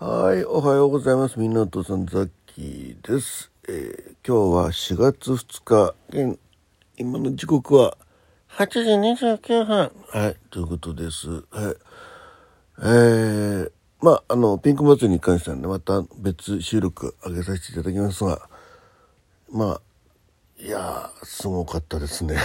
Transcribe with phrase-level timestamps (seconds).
[0.00, 1.40] はい、おはようございます。
[1.40, 3.50] みんなお父さんザッキーです。
[3.68, 6.38] えー今日は4月2日、現
[6.96, 7.98] 今の時刻は
[8.48, 9.92] 8時29分。
[10.10, 11.28] はい、ということです。
[11.28, 11.42] はい。
[12.78, 18.48] えー、まあ、あの、ピンク祭りに関してはね、また別収録上げさせていただきますが、
[19.50, 19.80] ま
[20.60, 22.36] あ、いや、すごかったですね。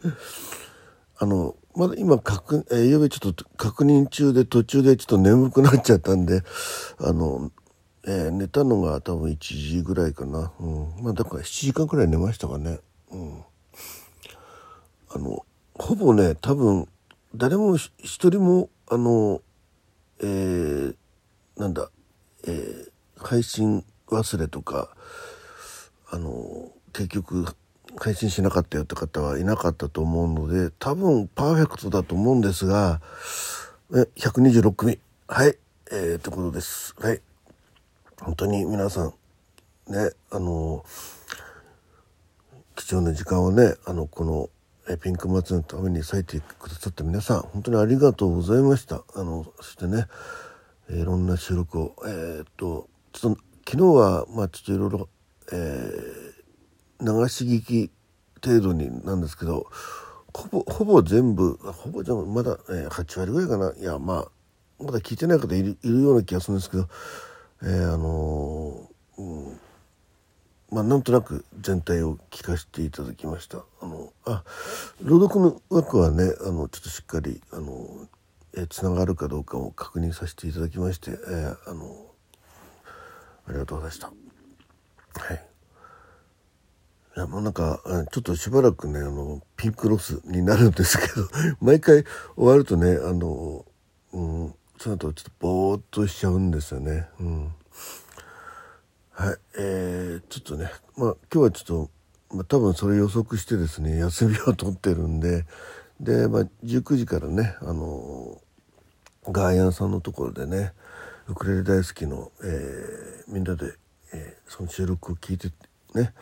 [1.18, 6.42] あの、まだ今確、えー、昨夜ちょっと確認中で途中でちょっと眠くなっちゃったんで、
[6.98, 7.52] あの、
[8.06, 10.52] えー寝たのが多分1時ぐらいかな。
[10.58, 10.94] うん。
[11.02, 12.80] まあだから7時間くらい寝ましたかね。
[13.10, 13.42] うん。
[15.10, 15.44] あの、
[15.74, 16.88] ほぼね、多分、
[17.34, 17.92] 誰も一
[18.30, 19.42] 人も、あの、
[20.20, 20.96] えー
[21.58, 21.90] なんだ、
[22.46, 24.94] えー配信忘れとか、
[26.10, 27.46] あの結局
[27.98, 33.00] 配信しなかったよって方はいなかったと思うので多分パーフェクトだと思うんですが
[33.94, 34.98] え126組。
[35.28, 35.56] はい。
[35.92, 36.92] えー、ということです。
[36.98, 37.20] はい。
[38.20, 39.14] 本当に皆さん
[39.92, 40.84] ねあの
[42.74, 44.50] 貴重な時間をねあのこの
[44.88, 49.04] えピンク祭りのために割いてくださった皆さん本当にありがとうございました。
[49.14, 50.06] あのそしてね
[50.90, 55.08] いろんな収録をえーっとちょっと昨日はまあちょっといろいろ
[55.52, 56.25] えー
[57.00, 57.90] 流し聞き
[58.44, 59.66] 程度になんですけど
[60.32, 66.88] ほぼほぼ全部ほぼ全部まだ、えー8割ぐらいかないやまあまだ聞いてない方いるいるような気がするんですけど、
[67.62, 69.60] えーあのーうん
[70.70, 73.58] まあなんとなく全体を聞かせていただきました。
[73.80, 74.42] あのあ
[75.00, 78.08] 朗読の枠はねあのちょっとしっかりあの
[78.54, 82.06] えー、つながるかどうかを確認させていただきまして、えーあの
[83.48, 84.08] ありがとうございました。
[84.08, 85.55] はい。
[87.18, 87.80] やもうなんか
[88.12, 91.28] ちょっとしばらくねあのピンクロスになるんですけど
[91.60, 92.04] 毎回
[92.36, 93.64] 終わるとねあの、
[94.12, 97.08] うん、その後ちょっとぼーっとしちゃうんですよね。
[97.18, 97.54] うん、
[99.12, 101.88] はいえー、ちょっとねまあ今日はちょっ
[102.28, 105.46] と、まあ、多分それ予測してですね休みを取ってるんで
[105.98, 108.42] で、まあ、19時からねあの
[109.24, 110.74] ガーヤンさんのところでね
[111.28, 113.72] ウクレレ大好きの、えーみんなで、
[114.12, 115.50] えーその収録を聞いて
[115.94, 116.12] ね、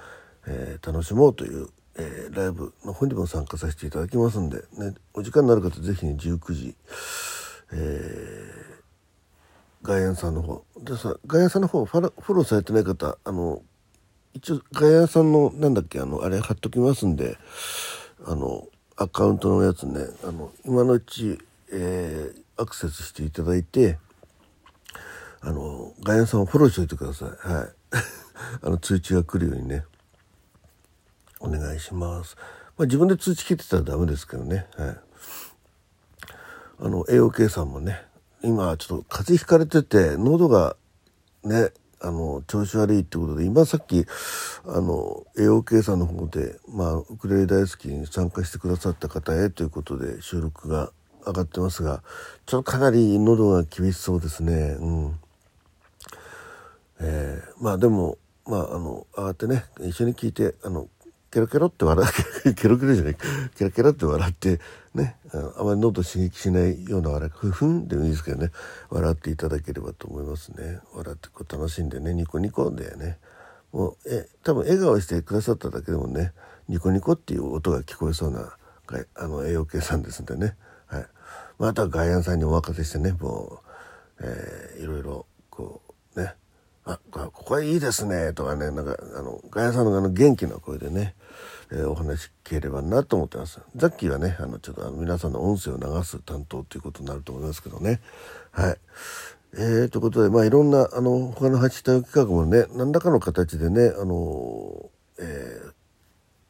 [0.46, 6.74] えー楽しもうという、えーライブの方にも参加させていただきますんで、ね、お時間になる方ぜひね19時、
[7.72, 8.74] えー
[9.82, 10.64] ガイアンさんの方。
[10.80, 13.62] でさガイアンさんの方フォローされてない方あの
[14.32, 17.36] 一応ガイアンさんのなんだっけあのあれ貼っときますんで
[18.24, 18.66] あの
[18.96, 21.38] アカウントのやつねあの今のうち、
[21.70, 23.98] えーアクセスしていただいて
[25.40, 27.28] あのガイアンさんをフォローしておいてください。
[27.28, 27.68] はい。
[28.62, 29.84] あの通知が来るようにね。
[31.44, 32.36] お願いします。
[32.76, 34.66] まあ、自分で通知切ってたらダメですけどね。
[34.76, 34.96] はい。
[36.80, 38.00] あの AOK さんもね、
[38.42, 40.76] 今ちょっと風邪ひかれてて喉が
[41.44, 44.04] ね、あの調子悪いってことで今さっき
[44.66, 50.92] あの AOK さんの方でまあウクレレ大好きに参加してくださった方へということで収録が
[51.26, 52.02] 上がってますが、
[52.44, 54.76] ちょっとかなり喉が厳しそうですね。
[54.78, 55.20] うん。
[57.00, 60.88] えーまあでもまああの上がってね一緒に聞いてあの
[61.34, 62.08] ケロケロって笑
[62.44, 62.54] う。
[62.54, 63.16] ケロケロじゃない。
[63.56, 64.60] ケロケロって笑って
[64.94, 65.16] ね。
[65.32, 67.32] あまり喉刺激しないような笑い。
[67.34, 68.52] ふふんでもいいですけどね。
[68.88, 70.78] 笑っていただければと思いますね。
[70.94, 72.14] 笑ってこう楽しんでね。
[72.14, 73.18] ニコニコでね。
[73.72, 76.32] もうえ多分笑顔してくださっただけでもね。
[76.68, 78.56] ニコニコっていう音が聞こえそうな
[79.16, 80.56] あの栄養系さんですんでね。
[80.86, 81.06] はい。
[81.58, 83.10] まああとは外野さんにお任せしてね。
[83.10, 83.60] も
[84.20, 85.83] う、えーいろいろこう
[87.54, 88.32] こここはいいですね。
[88.32, 88.70] とかね。
[88.72, 91.14] なんかあのガヤさんのあの元気な声でね、
[91.70, 93.60] えーお話聞ければなと思ってます。
[93.76, 98.00] ザッキーはねあのちょっとあの皆さんの音声を流す担当ということになると思いますけどね。
[98.50, 98.76] はい。
[99.54, 105.72] えー、ということでまあいろんなあの他のハッシュタグ企画もね何らかの形でねあのえー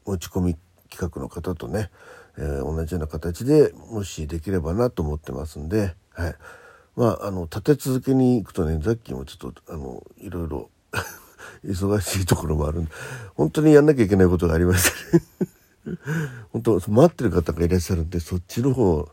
[0.07, 0.57] 持ち込み
[0.91, 1.91] 企画の方とね、
[2.39, 6.35] えー同じような形でもしできればなと思ってますんで、はい、
[6.97, 10.71] まああの立て続けに行くとねザッキーもちょっとあのいろいろ
[11.67, 12.87] 忙しいところもある
[13.35, 15.99] 本当にやんなきゃいけないことがありましてね
[16.53, 19.09] 本当待ってる方がいらっしゃるんでそっちの方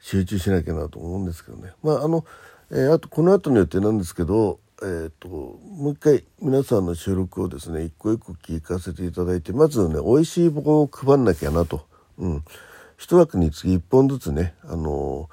[0.00, 1.72] 集中しなきゃなと思うんですけどね。
[1.82, 2.24] まああの、
[2.70, 11.86] えーあとこの後の予定なんですけどえー、ともう一回皆さんの収録をですね一個一個聞かせていただいてまずね美味しい棒を配んなきゃなと、
[12.18, 12.44] うん、
[12.96, 15.30] 一枠につき1本ずつね、あの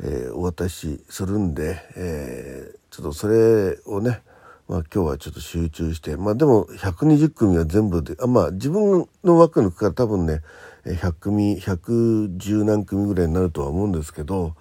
[0.00, 4.22] えーお渡しするんで、えーちょっとそれをね、
[4.68, 10.42] まあ、今日はちょっと集中してまあでも120組は全部であまあ自分の枠の区から多分ね
[10.84, 14.54] 100組110何組ぐらいになるとは思うんですけど、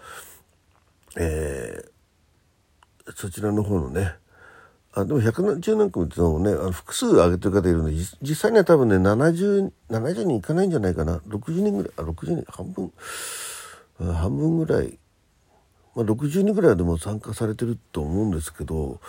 [1.17, 1.95] えー
[3.13, 4.15] そちらの方のね
[4.93, 11.17] あでも170何組ってのもねあの複数上げてる方いるので実際には多分ね7070 70人いかないんじゃないかな。
[11.27, 12.91] 60人ぐらいあ60人半分
[13.99, 14.97] 半分ぐらい、
[15.95, 18.99] まあ、60人ぐらいでも参加されてると思うんですけど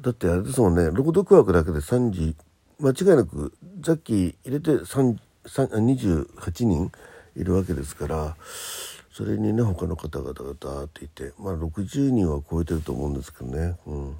[0.00, 2.36] だってあれですもんね朗読枠だけで3時
[2.78, 3.54] 間違いなく
[3.84, 6.92] さっき入れて28人
[7.34, 8.36] いるわけですから
[9.10, 13.76] それにね他の方々がダーっていてまあ60人は超えてると思うんですけどね。
[13.86, 14.16] うん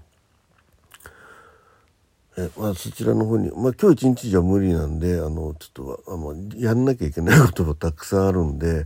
[2.38, 8.84] えまあ、そちらの方に、まあ、今日一日じゃ無理なんであのちょっとあのやんなきゃいけないこともたくさんあるんで、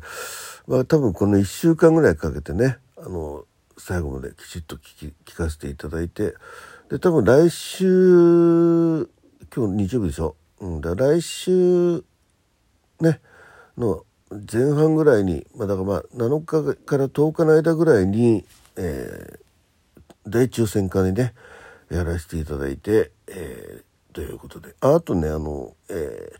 [0.68, 3.44] まあ、多分この1週間ぐらいかけてねあの
[3.78, 6.34] 最後まできちっと聞き聞かせていただいて
[6.90, 9.08] で多分来週
[9.54, 12.04] 今日日曜日でしょ、うん、だ来週
[13.00, 13.20] ね
[13.78, 18.44] の前半ぐらいに、まあ、だからまあ7日から10日の間ぐらいに、
[18.76, 21.32] えー、大抽選会にね
[21.90, 24.74] やらせていただいて、えー、ということで。
[24.80, 26.32] あとねあの、え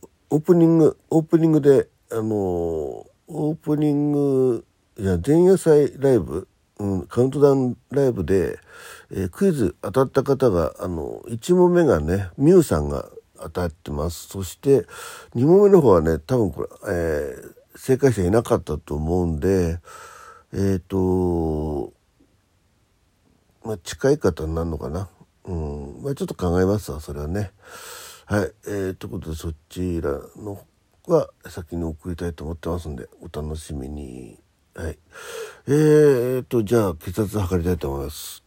[0.00, 4.64] ー、オープニングオープニングであのオープニング
[4.98, 6.48] いや前夜祭ライブ、
[6.78, 8.58] うん、カウントダウンライブで、
[9.10, 13.08] えー、クイズ当たった方があの1問目がねミュウさんが
[13.38, 14.86] 当たってますそして
[15.34, 19.78] 2問目の方はね多分これ、えー、正解者いなかったと思うんで
[20.52, 21.96] えっ、ー、と
[23.66, 25.08] まあ、近い方になるのかな？
[25.44, 26.02] うん。
[26.02, 27.50] まあ、ちょっと考えますわ、それはね。
[28.24, 28.52] はい。
[28.68, 30.64] えー、ということで、そちらの
[31.08, 34.38] は先に送りたいと思ってますんで、お楽しみに。
[34.76, 34.98] はい。
[35.68, 38.44] えーと、じゃあ、血圧測りたいと思います。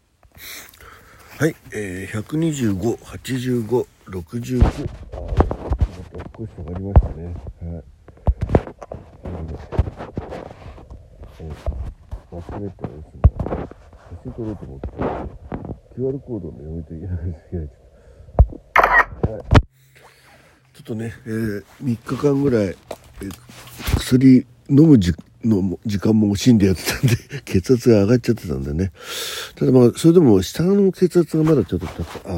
[1.39, 1.55] はい。
[1.73, 4.63] えー、125、85、65。
[4.63, 4.69] あ
[6.37, 7.25] 少し下がりましたね。
[7.25, 7.83] はい。
[12.31, 13.69] 忘れてですね。
[14.09, 14.87] 写真撮ろうと思って
[15.99, 17.57] QR コードの読みといけないです
[19.31, 19.41] はい、
[20.73, 25.13] ちょっとね、えー、3日間ぐらい、えー、薬飲むじ
[25.43, 27.15] の時間も惜しんでやってたんで
[27.45, 28.91] 血圧が上がっちゃってたんでね
[29.55, 32.33] ただまあそれでも下の血圧がまだちょっと高あ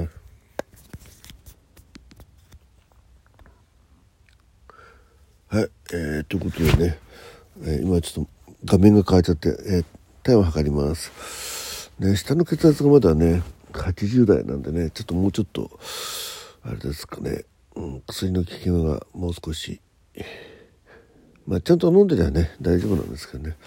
[5.56, 7.00] はい、えー、ということでね、
[7.64, 8.32] えー、今ちょっと
[8.64, 9.86] 画面が変わっちゃって、えー、
[10.24, 11.92] 体温測ります。
[12.00, 13.44] ね、下の血圧がまだね
[13.74, 15.70] 80代なんでねちょっともうちょっと
[16.64, 17.44] あれですかね、
[17.76, 19.82] うん、薬の効き目がもう少し
[21.52, 23.58] まあちゃんと飲んでりゃね大丈夫なんですけどね。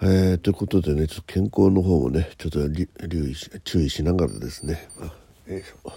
[0.00, 4.88] えー、ということでねちょっと健康の方もねちょっと留意し注意しながらですね。
[5.00, 5.92] あよいしょ。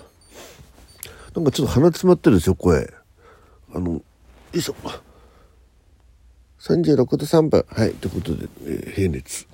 [1.35, 2.91] なんかちょっと鼻詰まってるでしょ声。
[3.75, 4.01] あのよ
[4.53, 4.75] いしょ。
[6.61, 9.47] 36度3分はいということで、えー、平熱。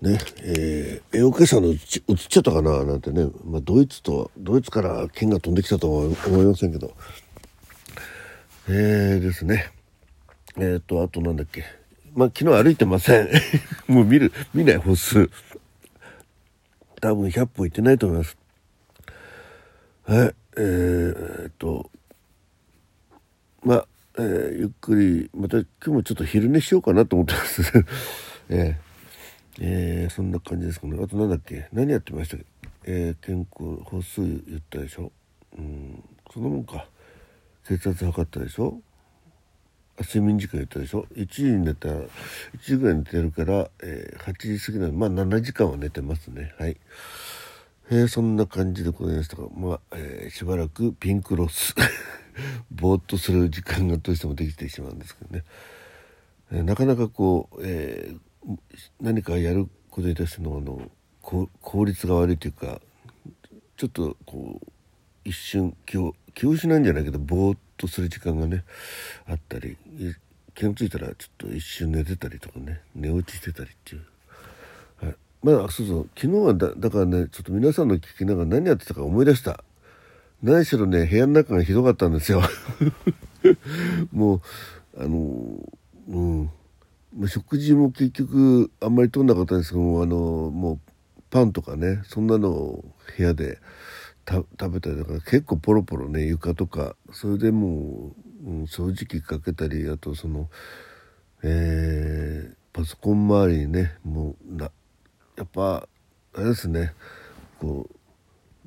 [0.00, 6.94] ねえー、絵をさんの映っちゃったかななんてね、まあ、ドイツとドイツから剣が飛んできたとは思いませんけど。
[8.70, 9.72] えー、ですね。
[10.58, 11.64] えっ、ー、とあとなんだっけ。
[12.14, 13.28] まあ昨日歩いてません。
[13.86, 15.30] もう見る見ない歩数。
[17.00, 18.36] 多分100歩行ってないと思います。
[20.04, 20.34] はい。
[20.56, 21.90] えー、っと
[23.62, 23.88] まあ、
[24.18, 27.62] えー、ゆっくりまた今日もちょっと昼寝しようかなと思ってます。
[28.50, 28.88] えー
[29.60, 30.98] えー、そんな感じですかね。
[31.02, 31.68] あとなんだっけ。
[31.72, 32.46] 何やってましたっけ。
[32.84, 35.10] えー、健康、歩数言ったでしょ。
[35.56, 36.86] うん、そのもんか。
[37.64, 38.80] 血圧測ったでしょ。
[40.02, 42.06] 睡眠時間言ったでしょ？1時に寝たら1
[42.62, 46.54] 時ぐらい寝てるから、えー、8時過ぎなのまあ7時間は寝てますね。
[46.58, 46.76] はい、
[47.90, 51.74] えー、そんな感じでございましたがまあ、えー、しばらくピンクロス
[52.70, 55.44] ぼーっとする時間がどうしてもできてしまうんですけどね、
[56.52, 58.14] え、なかなかこう、え、
[59.00, 60.90] 何かやることに対してのあの
[61.60, 62.80] 効率が悪いというか
[63.76, 64.66] ちょっとこう
[65.24, 68.64] 一瞬気を気を失うんじゃないけどぼーっととする時間がね
[69.26, 69.76] あったり
[70.54, 74.02] 気が付いたらちょっと一瞬寝てたりとかね寝落ちしてたりっていう、
[75.06, 76.10] はい、まあそうそう。
[76.16, 79.62] 昨日はだだからねちょっと皆さんの聞きながら何やってたか思い出した。
[80.42, 82.42] 何しろね部屋の中がひどかったんですよ。
[84.12, 84.40] もう
[84.96, 85.70] あの
[86.08, 86.50] うん。
[87.16, 90.16] ま食事も結局あんまり取んなかったんですけどもあの
[90.50, 90.78] もう
[91.30, 92.84] パンとかねそんなのを
[93.16, 93.58] 部屋で。
[94.28, 98.12] 食べたりだから結構ポロポロね床とかそれでも
[98.44, 100.48] う、うん、掃除機かけたりあとその
[101.42, 104.70] えー、パソコン周りにねもうな
[105.36, 105.88] やっぱ
[106.34, 106.92] あれですね
[107.60, 107.98] こう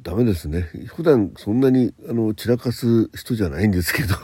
[0.01, 0.61] ダメですね。
[0.87, 4.15] 普段そんなにあの散らかす人じゃないんですけど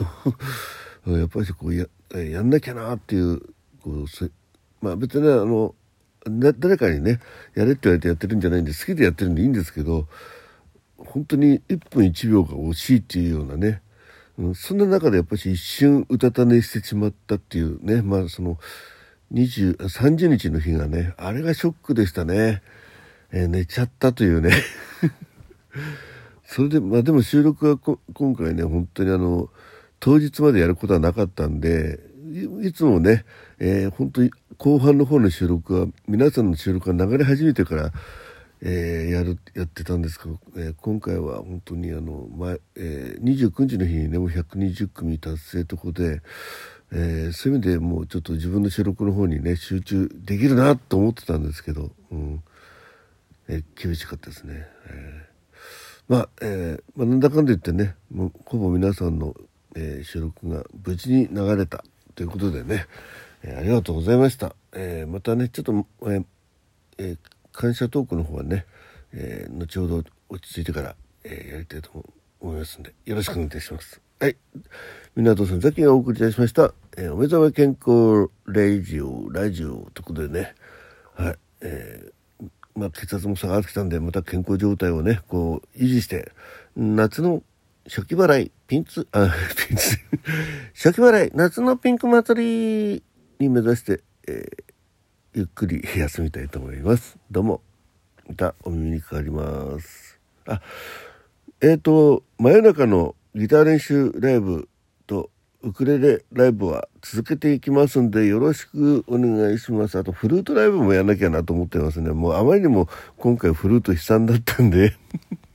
[1.16, 3.40] やっぱりこうややんなきゃなっていう
[3.80, 4.30] こうせ
[4.82, 5.74] まあ別にあの
[6.24, 7.20] 誰かにね
[7.54, 10.08] やれって言われてやってるんじゃないんで好きでやってるんでいいんですけど
[10.98, 13.80] 本当に1分1秒が惜しいっていうようなね、
[14.38, 18.02] うん、そんな中でやっぱり一瞬うたた寝してしまったっていうね。
[18.02, 18.58] まあその
[19.32, 22.62] 20 30日の日がねあれがショックでしたね、
[23.30, 24.52] えー、寝ちゃったというね。
[26.44, 29.50] それでまあでも収録は今回ね本当にあの
[30.00, 32.00] 当日までやることはなかったんで
[32.62, 33.24] いつもね、
[33.58, 37.92] えー、本当に後半の方の収録は皆さんの収録が流れ始めてから、
[38.60, 46.22] えー、やるやってたんですけど、えー、今回は本当にあの前、えー、29日の日にねもう120組達成とこで、
[46.92, 52.42] えー、そういう意味でもうちょっと自分の収録の方にね集中できるなと思ってたんですけど、うん
[53.48, 54.66] えー、厳しかったですね。
[54.88, 59.34] えー、まあ、えーまあ、なんだかんだ言ってねもうほぼ皆さんの、
[59.76, 61.84] えー、収録が無事に流れた
[62.16, 62.86] ということでね、
[63.44, 64.56] えー、ありがとうございました。
[64.72, 66.24] えー、またねちょっと、えー
[66.98, 67.18] えー、
[67.52, 68.66] 感謝トークの方はね、
[69.12, 72.04] えー、後ほど落ち着いてから、えー、やりたいと
[72.40, 74.00] 思いますんでよろしくお願いいたします。
[74.20, 74.36] はい。
[75.14, 76.74] 港さん、ザキがお送りいたしました。
[76.96, 80.54] えー、お目覚め健康レジオ、ラジオということでね、
[81.14, 81.38] はい。
[81.60, 86.32] えー、まあ、血圧も下がってきたんで、また健康状態をね、こう、維持して、
[86.76, 87.42] 夏の
[87.84, 89.32] 初期払い、ピンツ、あ、
[89.68, 89.96] ピンツ、
[90.74, 93.02] 初期払い、夏のピンク祭り
[93.38, 94.64] に目指して、えー、
[95.34, 97.18] ゆっくり休みたいと思います。
[97.30, 97.60] どうも、
[98.26, 100.18] またお耳にかかります。
[100.46, 100.62] あ、
[101.60, 104.70] えっ、ー、と、真夜中のギター練習ライブ
[105.06, 105.30] と
[105.62, 109.98] ウクレレライブは続けていきますんでよろしくお願いします。
[109.98, 112.10] あとフルートライブもやんなきゃなと思ってますね。
[112.10, 114.96] もうあまりにも今回フルート悲惨だったんで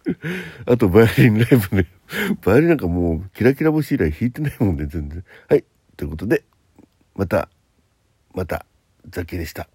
[0.67, 1.87] あとバイオリンライブね。
[2.43, 5.23] バイオリンなんかもうキラキラ星以来弾いてないもんで、ね、全然。
[5.49, 5.65] はい。
[5.97, 6.43] ということで、
[7.15, 7.49] また、
[8.35, 8.65] また、
[9.09, 9.67] ザキでした。